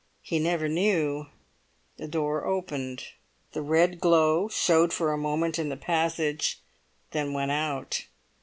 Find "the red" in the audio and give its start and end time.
3.51-3.99